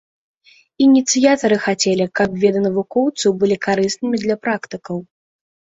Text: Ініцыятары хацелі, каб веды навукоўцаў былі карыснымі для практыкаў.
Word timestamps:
Ініцыятары 0.85 1.57
хацелі, 1.67 2.07
каб 2.21 2.29
веды 2.45 2.59
навукоўцаў 2.67 3.37
былі 3.45 3.57
карыснымі 3.67 4.17
для 4.25 4.35
практыкаў. 4.49 4.97